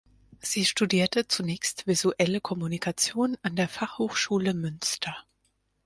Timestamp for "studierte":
0.65-1.27